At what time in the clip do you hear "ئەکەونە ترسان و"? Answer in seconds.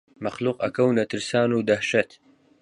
0.61-1.65